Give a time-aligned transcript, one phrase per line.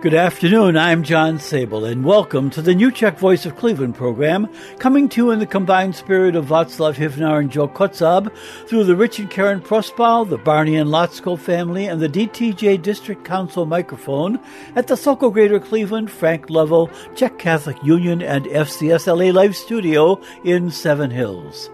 [0.00, 0.78] Good afternoon.
[0.78, 5.20] I'm John Sable, and welcome to the New Czech Voice of Cleveland program, coming to
[5.20, 8.34] you in the combined spirit of Václav Hivnar and Joe Kotzab
[8.66, 13.26] through the Rich and Karen Prospal, the Barney and Lotsko family, and the DTJ District
[13.26, 14.40] Council microphone
[14.74, 20.70] at the Sokol Greater Cleveland, Frank Lovell, Czech Catholic Union, and FCSLA Live Studio in
[20.70, 21.68] Seven Hills.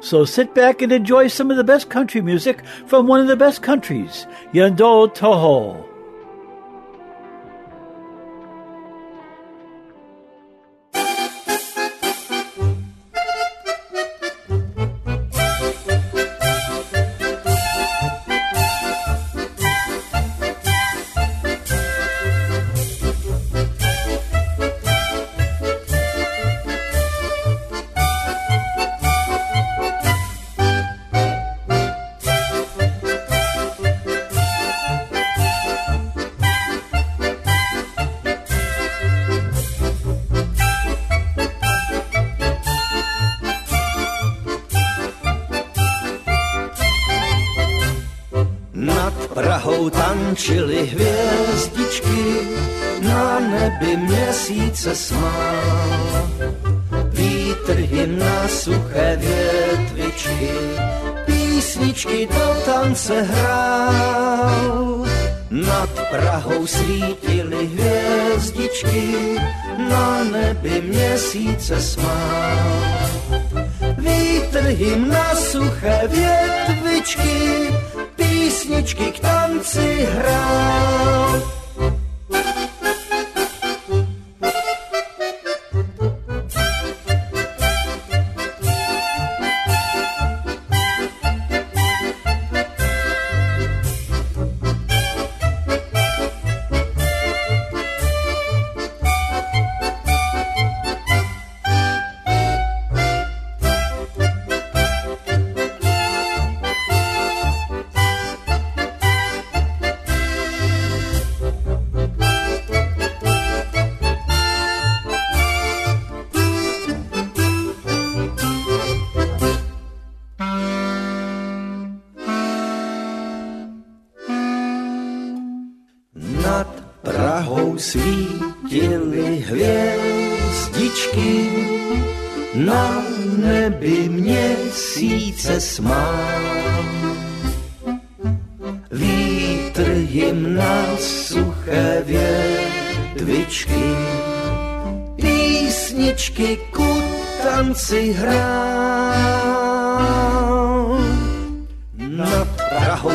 [0.00, 3.36] So sit back and enjoy some of the best country music from one of the
[3.36, 5.89] best countries, Yendo Toho.
[49.60, 52.48] Nad Prahou tančily hvězdičky,
[53.02, 56.30] na nebi měsíce smál.
[57.10, 60.50] Vítr jim na suché větvičky,
[61.26, 65.06] písničky do tance hrál.
[65.50, 69.14] Nad Prahou svítily hvězdičky,
[69.90, 72.90] na nebi měsíce smál.
[73.98, 77.68] Vítr jim na suché větvičky,
[78.60, 81.59] písničky k tanci hrál.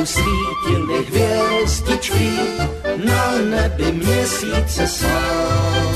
[0.05, 0.21] Prahou
[0.66, 2.31] svítily hvězdičky,
[3.05, 5.95] na nebi měsíce smál.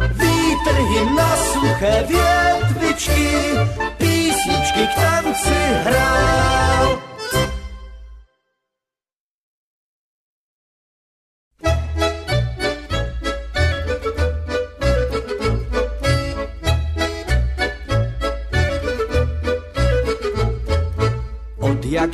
[0.00, 3.28] Vítr jim na suché větvičky,
[3.98, 6.43] písničky k tanci hrál.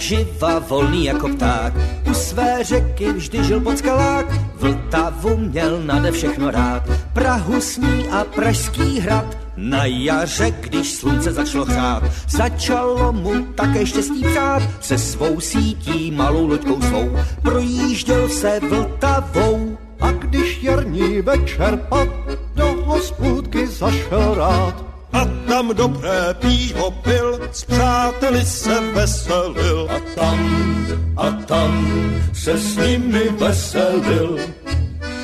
[0.01, 1.73] Živa volný jako pták,
[2.11, 6.83] u své řeky vždy žil pod skalák, Vltavu měl nade všechno rád,
[7.13, 14.25] Prahu sní a Pražský hrad, na jaře, když slunce začalo chát, začalo mu také štěstí
[14.25, 19.79] přát, se svou sítí malou loďkou svou, projížděl se Vltavou.
[20.01, 22.09] A když jarní večer pad,
[22.55, 24.90] do hospůdky zašel rád.
[25.13, 29.89] A tam dobré pívo pil, s přáteli se veselil.
[29.91, 30.39] A tam,
[31.17, 31.73] a tam
[32.33, 34.39] se s nimi veselil.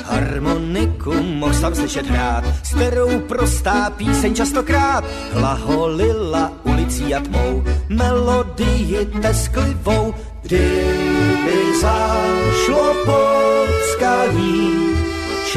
[0.03, 5.03] Harmoniku mohl sam slyšet hrát, s kterou prostá píseň častokrát
[5.33, 10.13] hlaholila ulicí a tmou, melodii tesklivou.
[10.41, 13.37] Kdyby zašlo po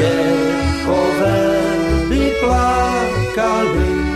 [0.01, 1.61] Čechové
[2.09, 4.10] by plakali,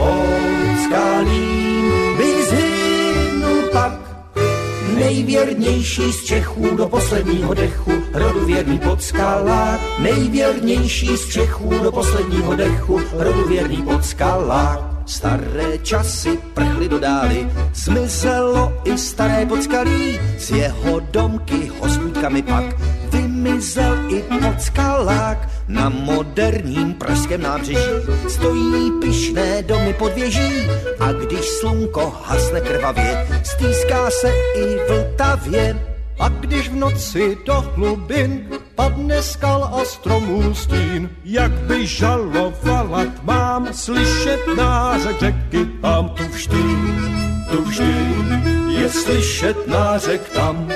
[0.00, 3.92] spod skalím by zhynul pak.
[4.94, 9.80] Nejvěrnější z Čechů do posledního dechu, rodu věrný pod skalák.
[9.98, 14.80] Nejvěrnější z Čechů do posledního dechu, rodu věrný pod skalák.
[15.06, 22.64] Staré časy prchly do dály, zmizelo i staré podskalí, z jeho domky hospůdkami pak
[23.10, 25.49] vymizel i podskalák.
[25.70, 27.90] Na moderním pražském nábřeží
[28.28, 30.66] stojí pyšné domy pod věží
[31.00, 35.86] a když slunko hasne krvavě, stýská se i Vltavě.
[36.18, 43.72] A když v noci do hlubin padne skal a stromů stín, jak by žalovala mám
[43.72, 46.62] slyšet nářek řeky tam tu vždy,
[47.50, 47.94] tu vždy
[48.68, 50.68] je slyšet nářek tam.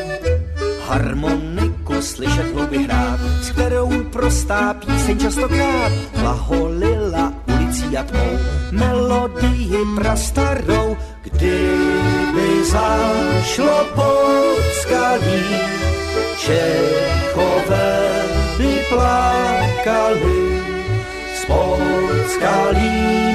[0.89, 3.21] Harmoniku slyšet hlouby hrát,
[3.55, 8.33] kterou prostá píseň častokrát hlaholila ulicí a tmou
[8.71, 15.47] melodii prastarou, kdyby zašlo pod skalí,
[16.39, 18.23] Čechové
[18.59, 20.63] by plakali,
[21.35, 21.81] spod
[22.35, 23.34] skalím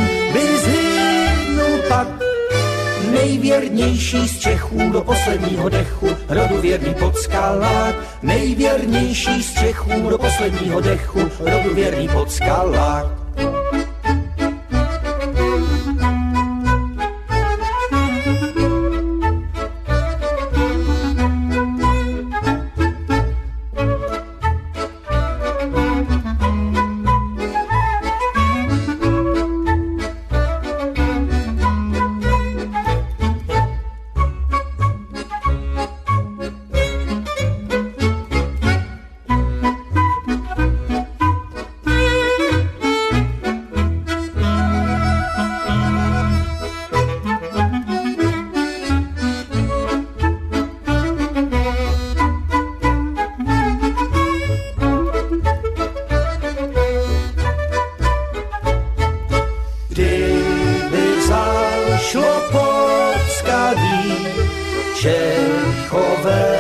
[3.20, 10.82] nejvěrnější z Čechů do posledního dechu, rodu věrný pod skalák, nejvěrnější z Čechů do posledního
[10.82, 13.06] dechu, rodu věrný pod skalák.
[65.00, 66.60] Čechové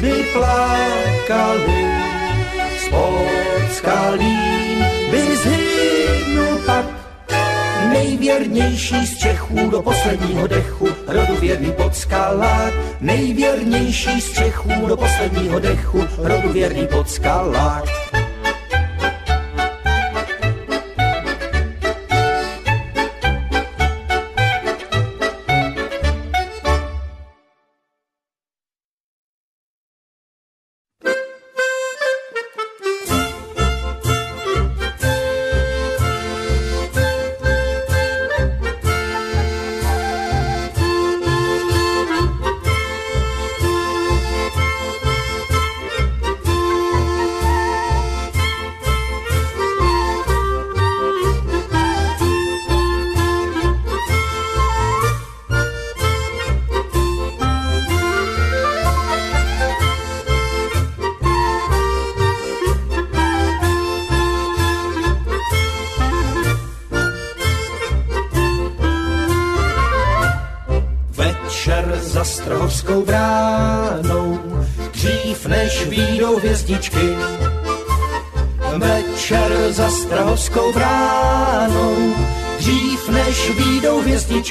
[0.00, 1.86] by plakali,
[2.82, 4.78] spod skalím
[5.10, 6.86] by zhynul pak.
[7.92, 12.74] Nejvěrnější z Čechů do posledního dechu, rodu věrný pod skalák.
[13.00, 17.84] Nejvěrnější z Čechů do posledního dechu, rodu věrný pod skalák.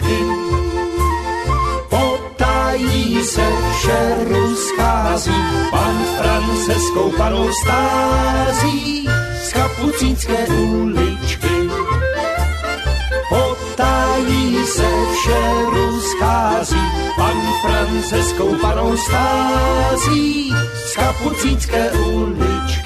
[0.01, 0.25] Hvězdičky.
[1.89, 4.15] Potají se vše
[4.55, 9.07] schází, pan Franceskou panou stází
[9.43, 11.69] z kapucínské uličky.
[13.29, 15.41] Potají se vše
[16.01, 16.81] schází,
[17.17, 20.53] pan Franceskou panou stází
[20.85, 22.84] z kapucínské uličky.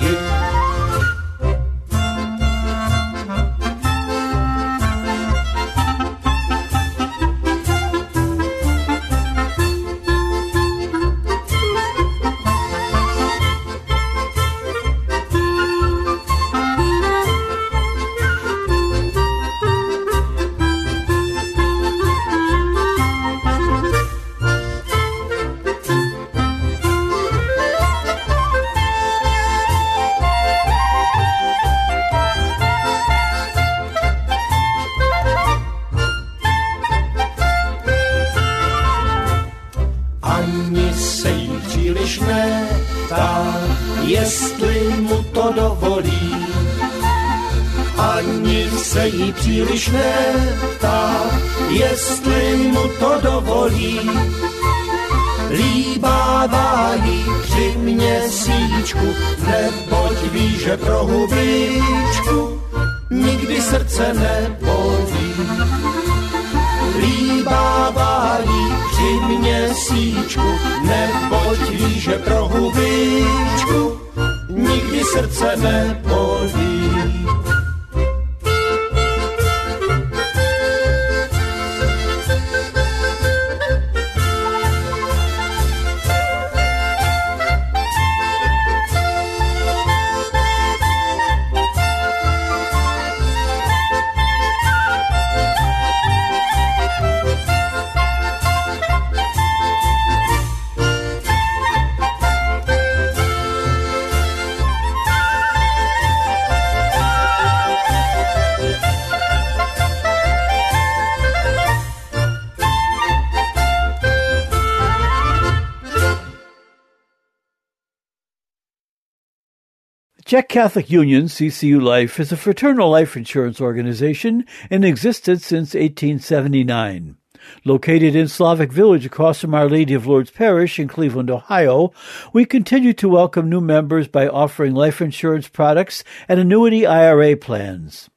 [120.30, 127.18] Czech Catholic Union, CCU Life, is a fraternal life insurance organization in existence since 1879.
[127.66, 131.92] Located in Slavic Village across from Our Lady of Lourdes Parish in Cleveland, Ohio,
[132.32, 138.12] we continue to welcome new members by offering life insurance products and annuity IRA plans.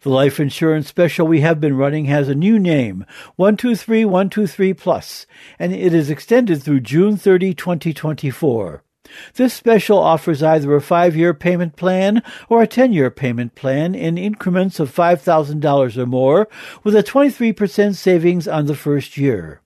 [0.00, 5.26] The life insurance special we have been running has a new name, 123123 Plus,
[5.60, 8.82] and it is extended through June 30, 2024.
[9.34, 13.94] This special offers either a five year payment plan or a 10 year payment plan
[13.94, 16.48] in increments of $5,000 or more
[16.82, 19.62] with a 23% savings on the first year.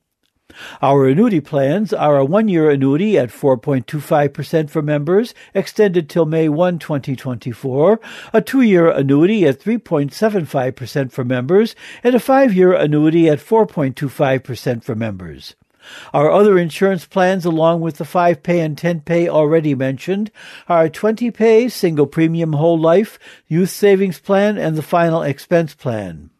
[0.80, 6.48] Our annuity plans are a one year annuity at 4.25% for members, extended till May
[6.48, 8.00] 1, 2024,
[8.32, 14.82] a two year annuity at 3.75% for members, and a five year annuity at 4.25%
[14.82, 15.54] for members.
[16.12, 20.30] Our other insurance plans, along with the 5 pay and 10 pay already mentioned,
[20.68, 26.30] are 20 pay, single premium whole life, youth savings plan, and the final expense plan.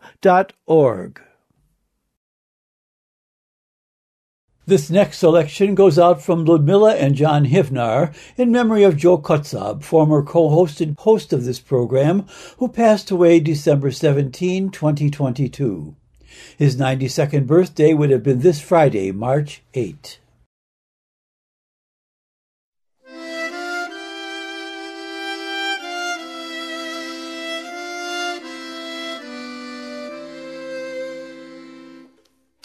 [4.65, 9.83] This next selection goes out from Ludmilla and John Hivnar in memory of Joe Kotzab,
[9.83, 12.25] former co-host and host of this program,
[12.59, 15.97] who passed away December 17, 2022.
[16.57, 20.19] His 92nd birthday would have been this Friday, March 8.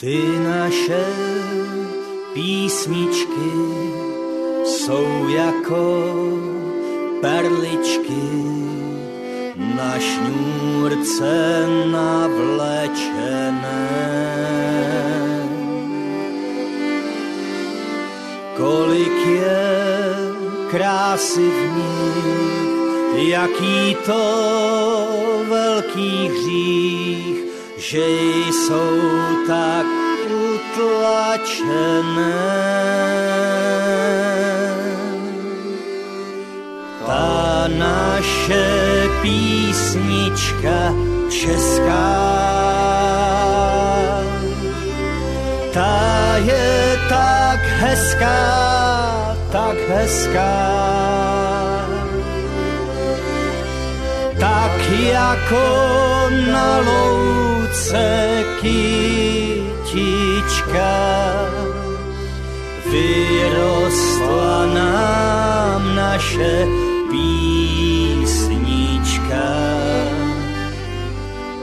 [0.00, 1.06] Ty naše
[2.34, 3.50] písničky
[4.64, 6.04] jsou jako
[7.20, 8.22] perličky
[9.58, 13.88] na šňůrce navlečené.
[18.56, 19.68] Kolik je
[20.70, 24.22] krásy v nich, jaký to
[25.48, 27.47] velký hřích,
[27.78, 28.06] že
[28.50, 28.98] jsou
[29.46, 29.86] tak
[30.26, 31.68] utlačené.
[37.06, 40.94] Ta naše písnička
[41.30, 42.18] česká,
[45.72, 48.42] ta je tak hezká,
[49.52, 50.78] tak hezká.
[54.38, 55.66] Tak jako
[56.52, 57.47] na louce
[58.60, 59.68] kytička
[62.90, 66.66] vyrostla nám naše
[67.10, 68.28] písnička.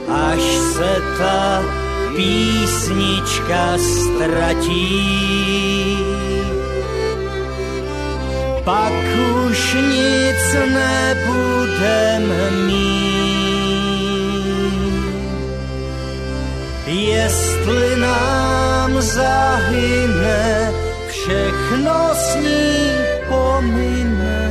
[0.08, 0.42] Až
[0.74, 1.62] se ta
[2.16, 5.04] písnička ztratí,
[8.64, 8.92] pak
[9.46, 12.22] už nic nebudem
[12.66, 13.25] mít.
[16.96, 20.72] Jestli nám zahyne,
[21.08, 22.88] všechno s ní
[23.28, 24.50] pomine,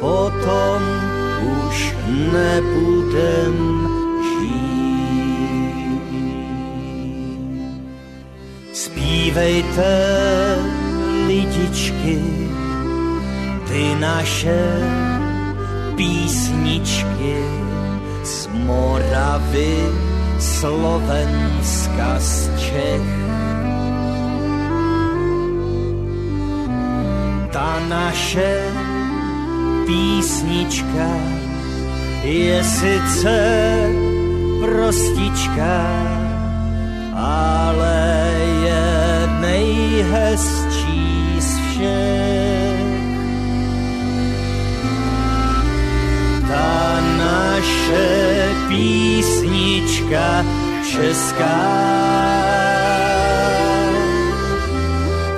[0.00, 0.82] potom
[1.66, 1.94] už
[2.32, 3.54] nebudem
[4.22, 6.06] žít.
[8.72, 9.92] Spívejte,
[11.26, 12.22] lidičky,
[13.68, 14.62] ty naše
[15.96, 17.36] písničky
[18.22, 20.03] z Moravy,
[20.44, 23.08] Slovenska, z Čech.
[27.52, 28.60] Ta naše
[29.86, 31.08] písnička
[32.24, 33.38] je sice
[34.60, 35.76] prostička,
[37.16, 38.32] ale
[38.64, 38.84] je
[39.40, 41.04] nejhezčí
[41.40, 42.84] z všech.
[46.48, 47.00] Ta
[47.64, 50.44] naše písnička
[50.84, 51.60] česká,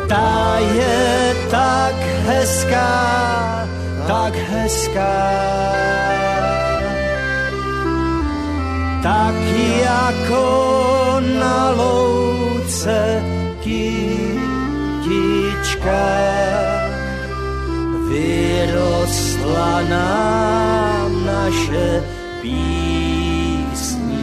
[0.09, 1.95] ta je tak
[2.27, 3.69] hezká,
[4.07, 5.23] tak hezká.
[9.03, 9.35] Tak
[9.87, 10.47] jako
[11.39, 13.23] na louce
[13.63, 14.27] kytička
[18.11, 22.16] vyrostla nám naše
[23.67, 24.15] písnička.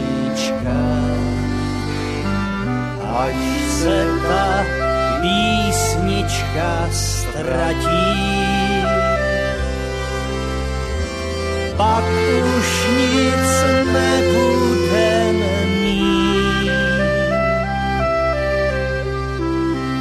[3.20, 3.36] Až
[3.68, 4.64] se ta
[5.20, 8.16] písnička ztratí,
[11.76, 12.04] pak
[12.56, 13.50] už nic
[13.92, 15.36] nebudem
[15.82, 16.72] mít.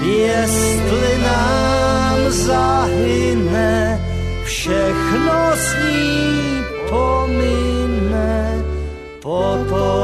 [0.01, 4.01] Jestli nám zahyne,
[4.43, 7.62] všechno s ní pomine,
[9.73, 10.02] potom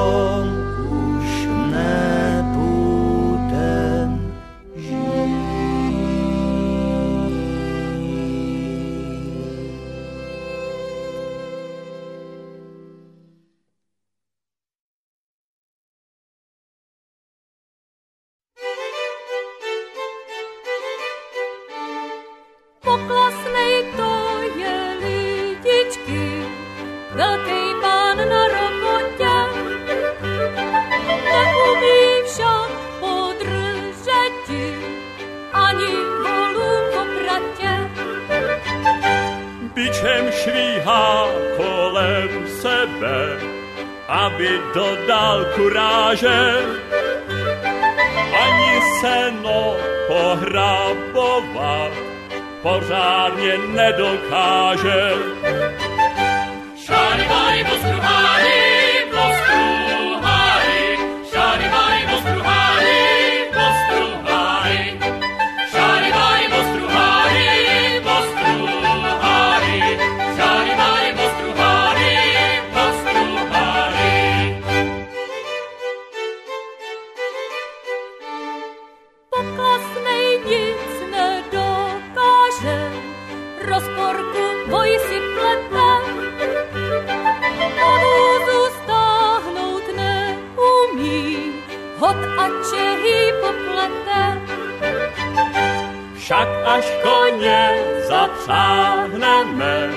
[96.70, 97.62] až koně
[98.08, 99.90] zapřáhneme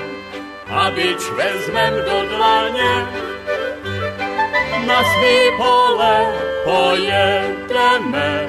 [0.69, 2.93] a bič vezmem do dlaně,
[4.87, 6.17] na svý pole
[6.63, 8.47] pojedeme,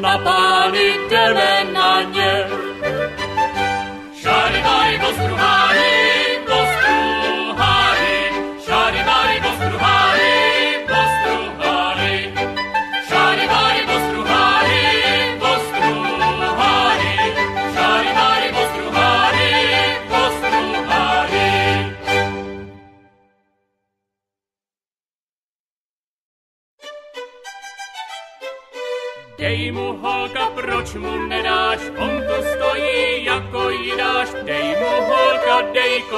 [0.00, 2.46] na pány jdeme na ně.
[4.20, 5.95] Šaribari postruháry,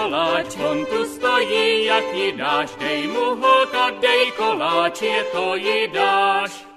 [0.09, 2.71] koláč, on tu stojí jak jidáš.
[2.81, 6.51] Dej mu holka, dej koláč, je to jidáš.
[6.51, 6.68] on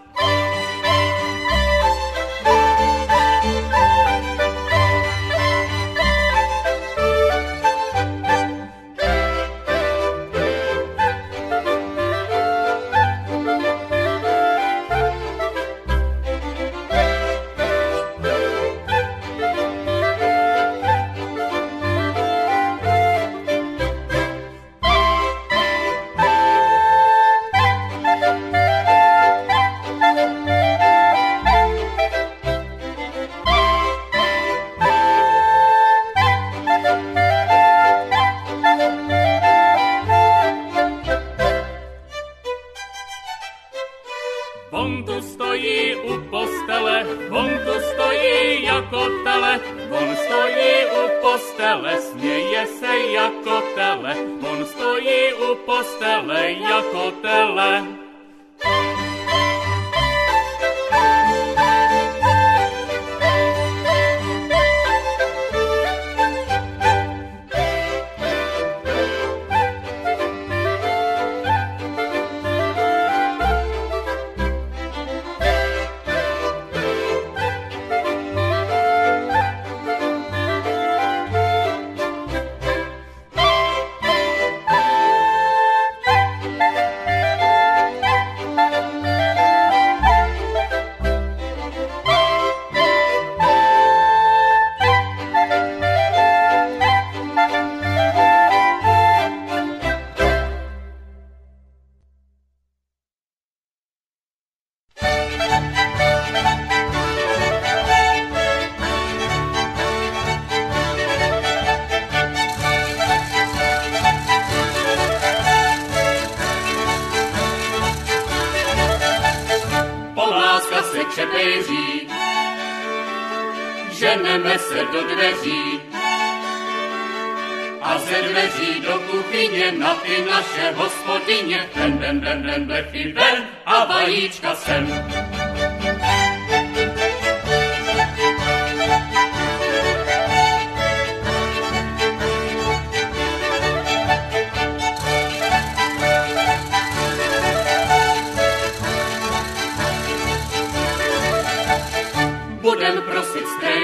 [51.72, 54.16] u postele, směje se jako tele,
[54.52, 58.01] on stojí u postele jako tele.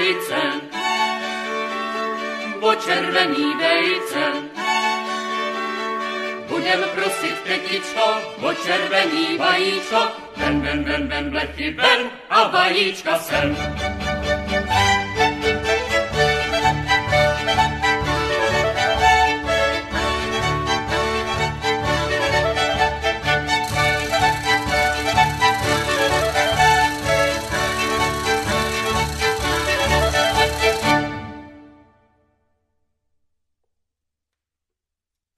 [0.08, 0.42] Prosit strejce,
[2.60, 4.24] o červený vejce.
[6.48, 8.06] Budem prosit tetičko,
[8.40, 10.00] o červený vajíčko,
[10.36, 14.07] ven, ven, ven, ven, blechy ven a vajíčka sem.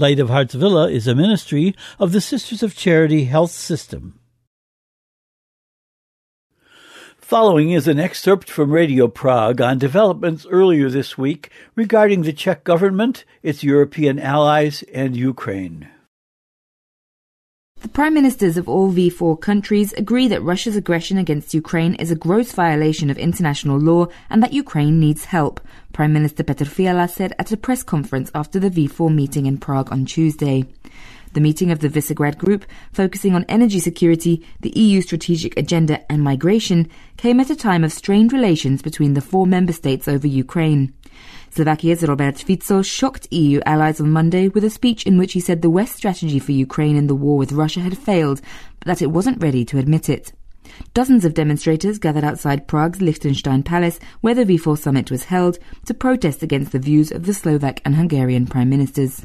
[0.00, 4.18] Light of Hearts Villa is a ministry of the Sisters of Charity Health System.
[7.18, 12.64] Following is an excerpt from Radio Prague on developments earlier this week regarding the Czech
[12.64, 15.90] government, its European allies, and Ukraine.
[17.80, 22.14] The prime ministers of all V4 countries agree that Russia's aggression against Ukraine is a
[22.14, 25.62] gross violation of international law and that Ukraine needs help,
[25.94, 29.90] Prime Minister Petr Fiala said at a press conference after the V4 meeting in Prague
[29.90, 30.66] on Tuesday.
[31.32, 36.22] The meeting of the Visegrad Group, focusing on energy security, the EU strategic agenda and
[36.22, 40.92] migration, came at a time of strained relations between the four member states over Ukraine.
[41.52, 45.62] Slovakia's Robert Fico shocked EU allies on Monday with a speech in which he said
[45.62, 48.40] the West strategy for Ukraine in the war with Russia had failed,
[48.78, 50.32] but that it wasn't ready to admit it.
[50.94, 55.92] Dozens of demonstrators gathered outside Prague's Liechtenstein Palace, where the V4 summit was held, to
[55.92, 59.24] protest against the views of the Slovak and Hungarian prime ministers.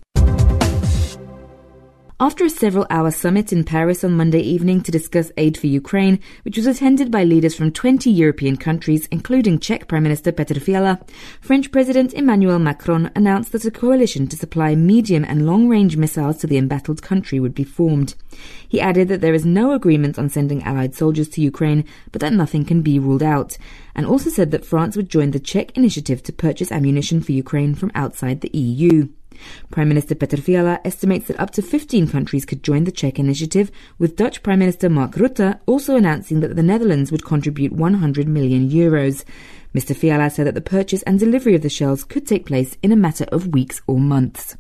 [2.18, 6.22] After a several hour summit in Paris on Monday evening to discuss aid for Ukraine,
[6.44, 11.02] which was attended by leaders from 20 European countries, including Czech Prime Minister Petr Fiala,
[11.42, 16.38] French President Emmanuel Macron announced that a coalition to supply medium and long range missiles
[16.38, 18.16] to the embattled country would be formed.
[18.66, 22.32] He added that there is no agreement on sending Allied soldiers to Ukraine, but that
[22.32, 23.58] nothing can be ruled out,
[23.94, 27.76] and also said that France would join the Czech initiative to purchase ammunition for Ukraine
[27.76, 29.10] from outside the EU.
[29.72, 33.72] Prime Minister Petr Fiala estimates that up to 15 countries could join the Czech initiative,
[34.00, 38.70] with Dutch Prime Minister Mark Rutte also announcing that the Netherlands would contribute 100 million
[38.70, 39.24] euros.
[39.74, 39.96] Mr.
[39.96, 42.96] Fiala said that the purchase and delivery of the shells could take place in a
[42.96, 44.56] matter of weeks or months.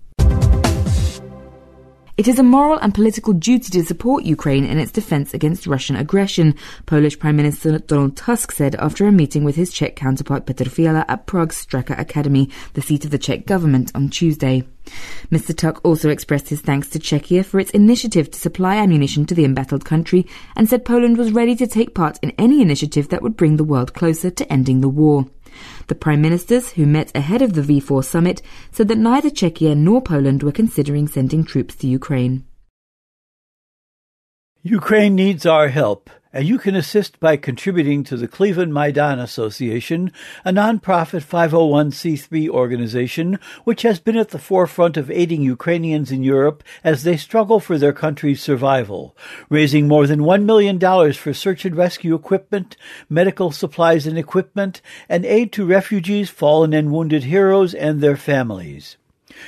[2.18, 5.98] It is a moral and political duty to support Ukraine in its defense against Russian
[5.98, 10.72] aggression, Polish Prime Minister Donald Tusk said after a meeting with his Czech counterpart Petr
[10.72, 14.64] Fiala at Prague's Straka Academy, the seat of the Czech government, on Tuesday.
[15.30, 15.54] Mr.
[15.54, 19.44] Tusk also expressed his thanks to Czechia for its initiative to supply ammunition to the
[19.44, 20.26] embattled country
[20.56, 23.66] and said Poland was ready to take part in any initiative that would bring the
[23.66, 25.26] world closer to ending the war.
[25.88, 28.42] The prime ministers, who met ahead of the V4 summit,
[28.72, 32.46] said that neither Czechia nor Poland were considering sending troops to Ukraine.
[34.64, 40.12] Ukraine needs our help, and you can assist by contributing to the Cleveland Maidan Association,
[40.44, 46.62] a nonprofit 501c3 organization which has been at the forefront of aiding Ukrainians in Europe
[46.84, 49.16] as they struggle for their country's survival,
[49.48, 50.78] raising more than $1 million
[51.14, 52.76] for search and rescue equipment,
[53.10, 58.98] medical supplies and equipment, and aid to refugees, fallen and wounded heroes, and their families.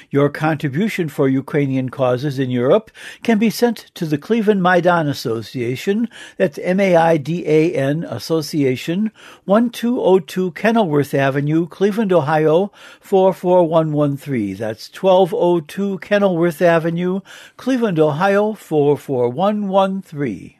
[0.09, 2.91] Your contribution for Ukrainian causes in Europe
[3.23, 9.11] can be sent to the Cleveland Maidan Association, that's M-A-I-D-A-N Association,
[9.45, 12.71] 1202 Kenilworth Avenue, Cleveland, Ohio,
[13.01, 14.55] 44113.
[14.55, 17.19] That's 1202 Kenilworth Avenue,
[17.57, 20.53] Cleveland, Ohio, 44113.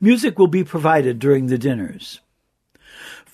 [0.00, 2.20] Music will be provided during the dinners.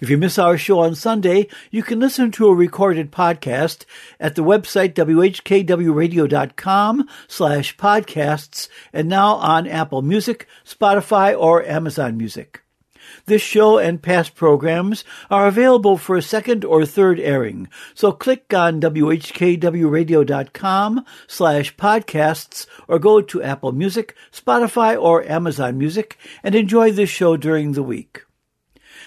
[0.00, 3.84] If you miss our show on Sunday, you can listen to a recorded podcast
[4.18, 12.62] at the website whkwradio.com slash podcasts and now on Apple Music, Spotify, or Amazon Music.
[13.30, 18.52] This show and past programs are available for a second or third airing, so click
[18.52, 26.90] on whkwradio.com slash podcasts or go to Apple Music, Spotify, or Amazon Music and enjoy
[26.90, 28.24] this show during the week.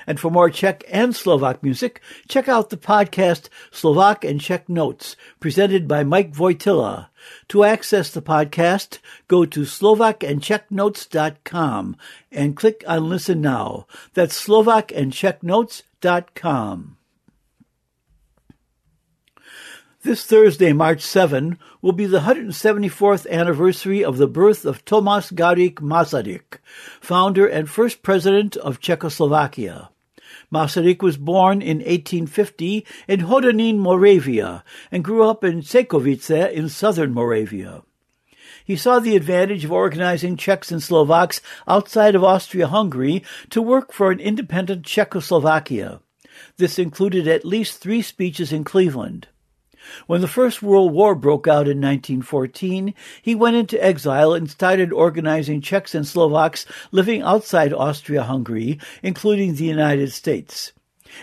[0.06, 5.16] And for more Czech and Slovak music, check out the podcast Slovak and Czech Notes,
[5.40, 7.08] presented by Mike Wojtyla.
[7.50, 11.96] To access the podcast, go to slovakandczechnotes.com
[12.32, 13.88] and click on Listen Now.
[14.14, 16.98] That's slovakandczechnotes.com.
[20.04, 25.80] This Thursday, March 7, will be the 174th anniversary of the birth of Tomas Garrigue
[25.80, 26.60] Masaryk,
[27.00, 29.93] founder and first president of Czechoslovakia.
[30.54, 37.12] Masaryk was born in 1850 in Hodonín, Moravia, and grew up in Čejkovice in southern
[37.12, 37.82] Moravia.
[38.64, 44.12] He saw the advantage of organizing Czechs and Slovaks outside of Austria-Hungary to work for
[44.12, 46.02] an independent Czechoslovakia.
[46.58, 49.28] This included at least three speeches in Cleveland.
[50.08, 54.92] When the First World War broke out in 1914, he went into exile and started
[54.92, 60.72] organizing Czechs and Slovaks living outside Austria-Hungary, including the United States.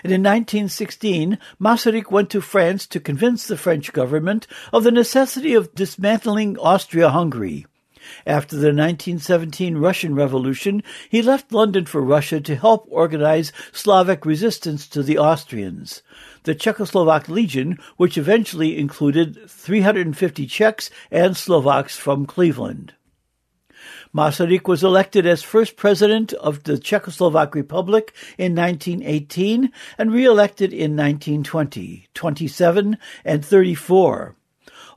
[0.04, 5.54] And in 1916, Masaryk went to France to convince the French government of the necessity
[5.54, 7.66] of dismantling Austria-Hungary.
[8.26, 14.88] After the 1917 Russian Revolution, he left London for Russia to help organize Slavic resistance
[14.88, 16.02] to the Austrians
[16.44, 22.94] the Czechoslovak Legion, which eventually included 350 Czechs and Slovaks from Cleveland.
[24.14, 30.96] Masaryk was elected as first president of the Czechoslovak Republic in 1918 and re-elected in
[30.96, 34.34] 1920, 27, and 34.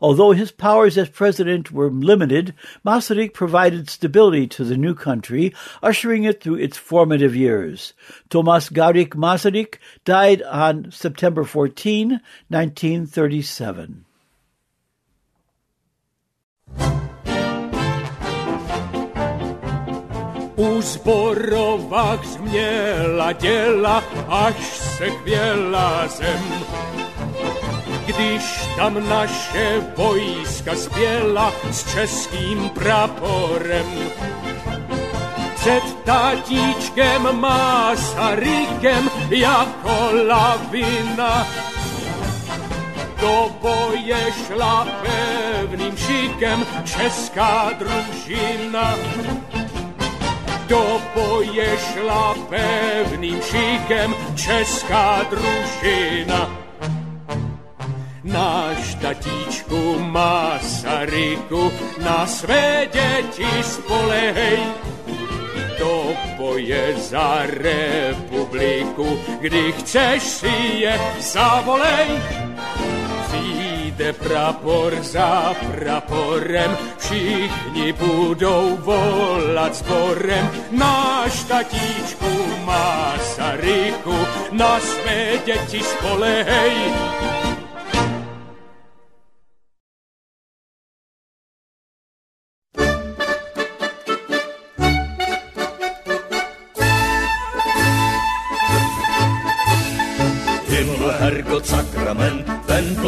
[0.04, 2.54] Although his powers as president were limited,
[2.86, 7.94] Masaryk provided stability to the new country, ushering it through its formative years.
[8.30, 14.04] Tomas Garrigue Masaryk died on September 14, 1937.
[20.58, 25.10] U zborowach zmiela dziela, aż se
[26.18, 26.44] zem.
[28.16, 33.86] když tam naše vojska spěla s českým praporem.
[35.56, 41.48] Před tatíčkem Masarykem jako lavina
[43.22, 48.96] do boje šla pevným šikem česká družina.
[50.68, 56.63] Do boje šla pevným šikem česká družina.
[58.24, 61.72] Náš tatíčku Masaryku,
[62.04, 64.60] na své děti spolehej.
[65.80, 72.08] Do boje za republiku, kdy chceš si je zavolej.
[73.28, 80.52] Přijde prapor za praporem, všichni budou volat sborem.
[80.72, 84.16] Náš tatíčku Masaryku,
[84.52, 86.74] na své děti spolehej.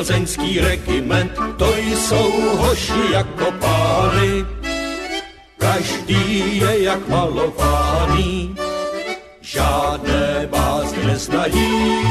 [0.05, 4.45] Plzeňský regiment, to jsou hoši jako pány.
[5.57, 8.55] Každý je jak malovaný,
[9.41, 12.03] žádné vás neznají.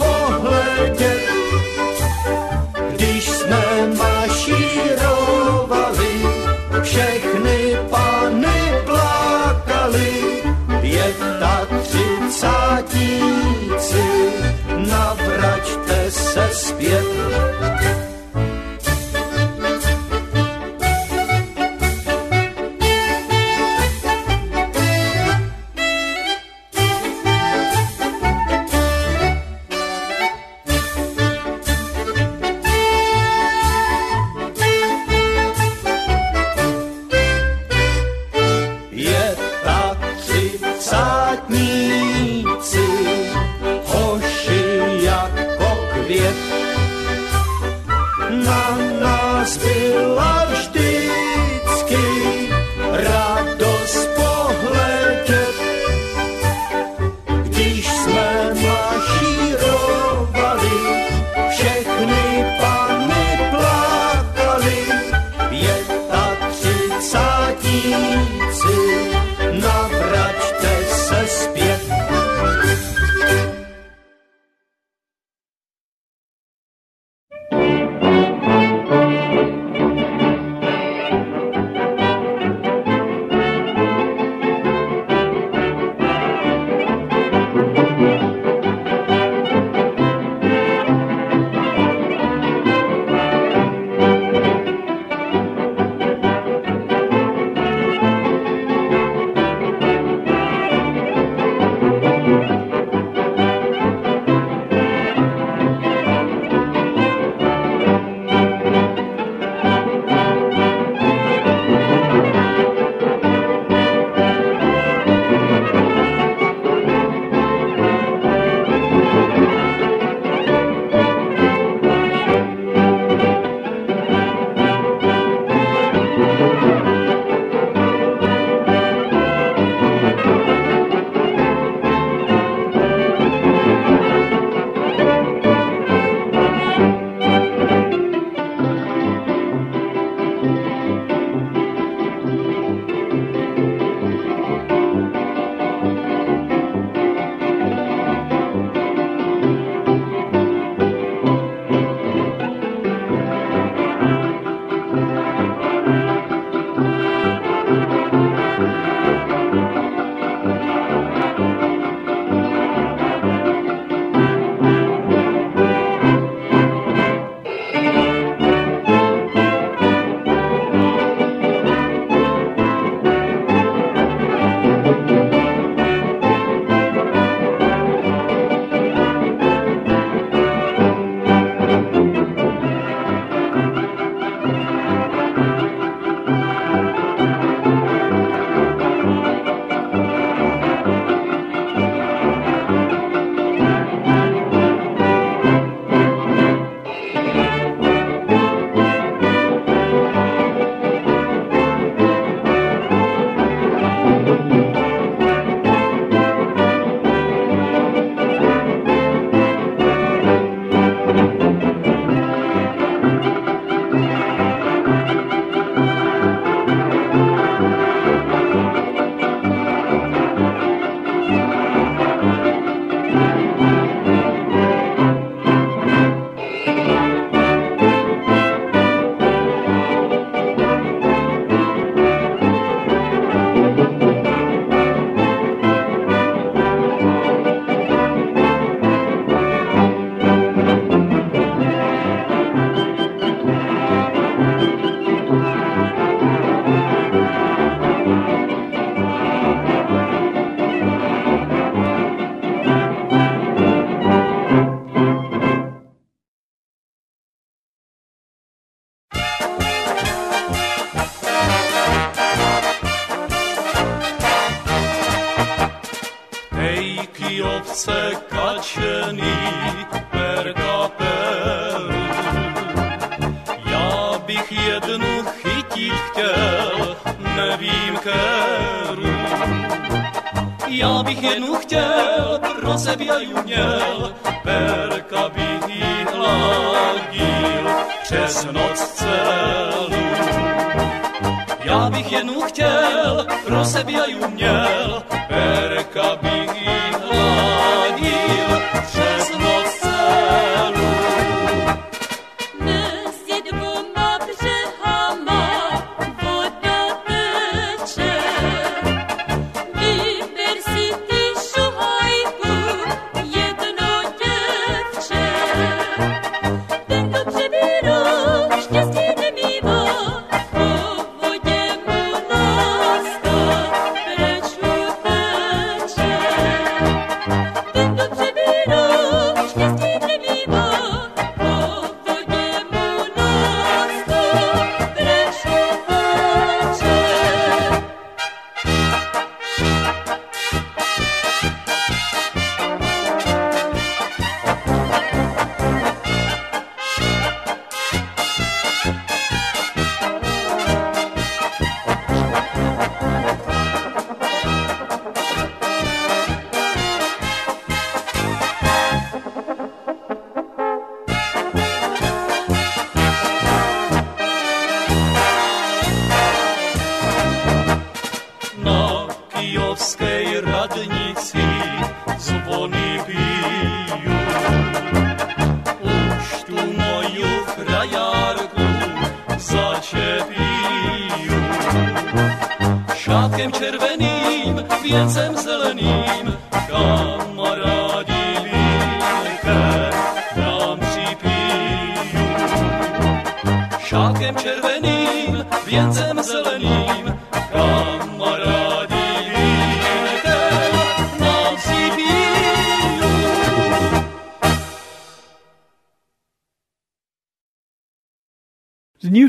[16.79, 17.16] se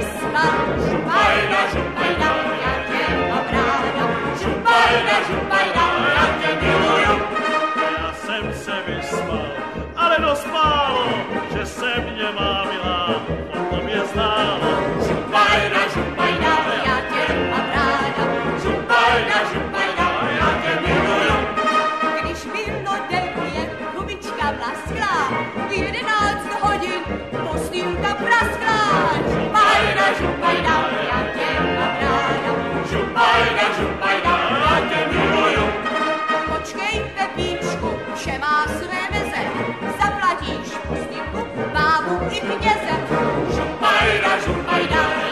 [0.00, 0.44] Kiska,
[0.88, 1.60] župajda,
[2.62, 4.04] já tě mám ráda.
[4.40, 5.86] Župajda,
[6.16, 7.22] já tě miluju.
[7.98, 9.46] Já jsem se vyspal,
[9.96, 11.04] ale dospálo,
[11.52, 13.08] že se mě má milá,
[13.52, 14.70] o tom je známo.
[15.08, 15.80] Župajda,
[16.84, 18.30] já tě mám ráda.
[25.70, 28.80] v jedenáct hodin postýlka prasklá.
[29.32, 30.74] Župajda, župajda,
[31.10, 32.52] já tě mám ráda.
[32.90, 34.32] Župajda, župajda,
[34.64, 35.66] já tě miluju.
[36.48, 39.42] Počkej, Pepíčku, vše má své meze.
[40.02, 41.40] Zaplatíš postýlku
[41.74, 42.94] bábu i kněze.
[43.54, 45.29] Župajda, župajda,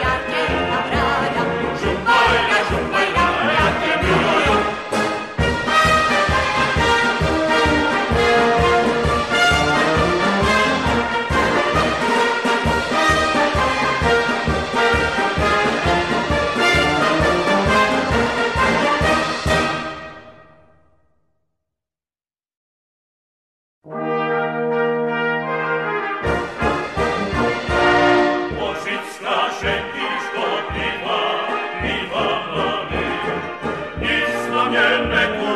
[34.68, 35.47] Amen.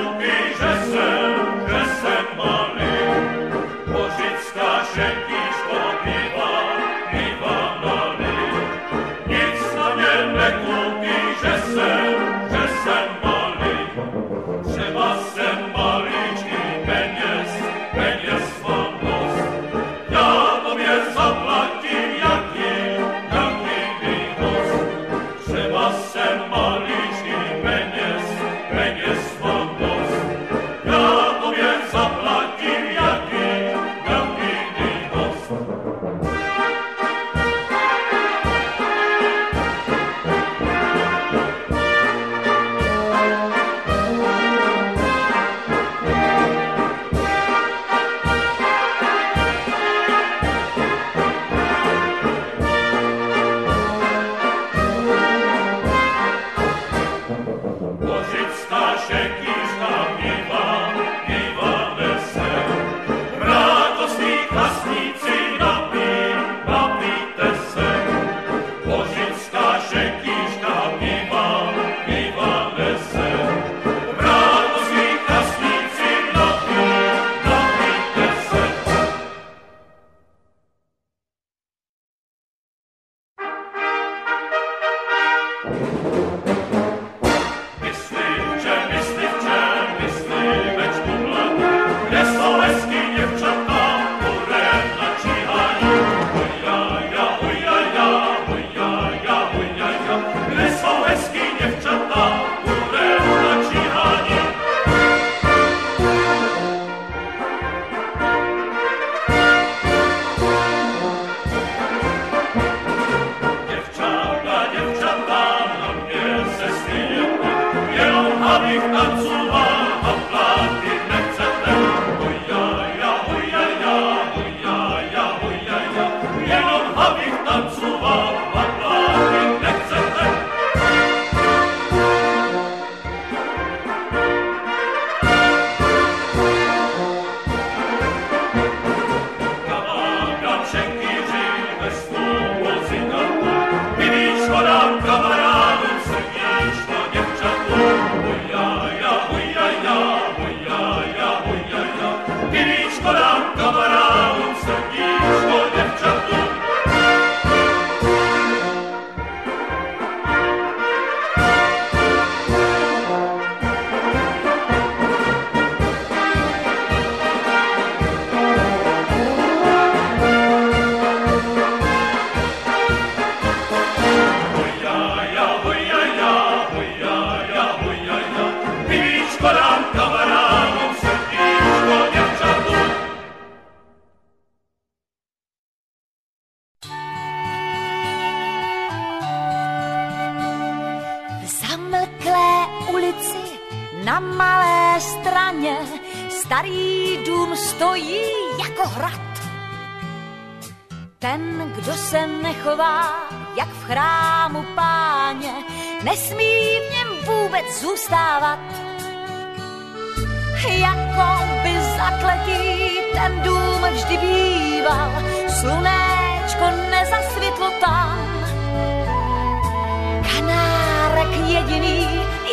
[221.52, 222.08] jediný,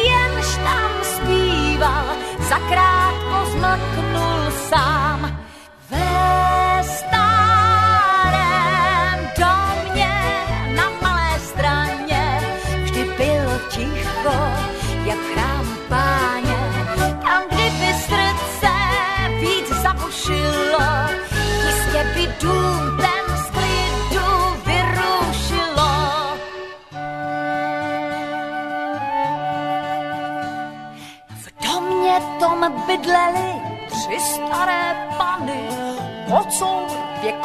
[0.07, 2.05] jenž tam zpíval,
[2.49, 5.48] zakrátko zmaknul sám.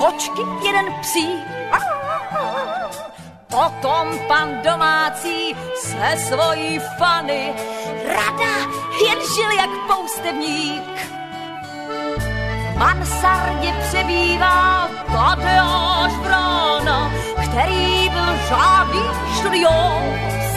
[0.05, 1.29] kočky, jeden psí.
[3.49, 7.53] Potom pan domácí se svojí fany
[8.07, 8.55] rada
[9.07, 10.97] jen žil jak poustevník.
[12.73, 17.11] V mansardě přebývá Tadeáš Brána,
[17.45, 19.03] který byl žádný
[19.39, 20.55] šturiós.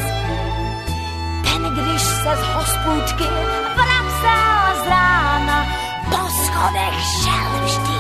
[1.43, 3.27] Ten, když se z hospůdky
[3.75, 5.65] vracel z rána,
[6.09, 7.96] po schodech šel vždy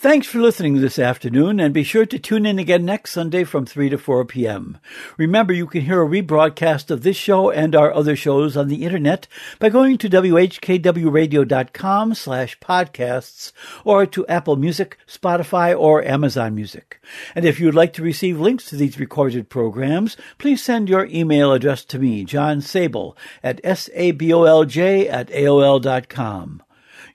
[0.00, 3.66] Thanks for listening this afternoon, and be sure to tune in again next Sunday from
[3.66, 4.78] 3 to 4 p.m.
[5.16, 8.84] Remember, you can hear a rebroadcast of this show and our other shows on the
[8.84, 9.26] internet
[9.58, 13.50] by going to whkwradio.com slash podcasts
[13.84, 17.00] or to Apple Music, Spotify, or Amazon Music.
[17.34, 21.52] And if you'd like to receive links to these recorded programs, please send your email
[21.52, 26.62] address to me, John Sabol, at sabolj at aol.com.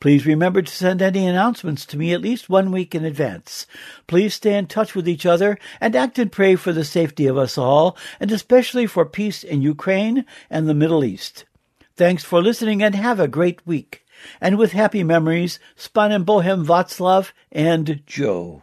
[0.00, 3.66] Please remember to send any announcements to me at least one week in advance.
[4.06, 7.38] Please stay in touch with each other and act and pray for the safety of
[7.38, 11.44] us all, and especially for peace in Ukraine and the Middle East.
[11.96, 14.04] Thanks for listening and have a great week.
[14.40, 18.62] And with happy memories, Span and Bohem Václav and Joe.